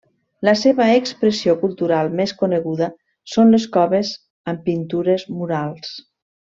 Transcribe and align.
La 0.47 0.53
seva 0.61 0.87
expressió 0.93 1.55
cultural 1.65 2.09
més 2.21 2.33
coneguda 2.41 2.89
són 3.37 3.55
les 3.57 3.71
coves 3.79 4.17
amb 4.55 4.69
pintures 4.73 5.31
murals. 5.39 5.97